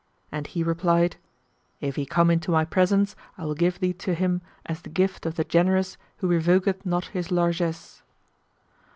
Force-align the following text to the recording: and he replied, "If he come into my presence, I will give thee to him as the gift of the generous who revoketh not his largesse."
and 0.31 0.47
he 0.47 0.63
replied, 0.63 1.17
"If 1.79 1.95
he 1.95 2.07
come 2.07 2.31
into 2.31 2.49
my 2.49 2.65
presence, 2.65 3.15
I 3.37 3.45
will 3.45 3.53
give 3.53 3.79
thee 3.79 3.93
to 3.93 4.15
him 4.15 4.41
as 4.65 4.81
the 4.81 4.89
gift 4.89 5.27
of 5.27 5.35
the 5.35 5.43
generous 5.43 5.95
who 6.17 6.27
revoketh 6.27 6.83
not 6.87 7.05
his 7.13 7.29
largesse." 7.31 8.01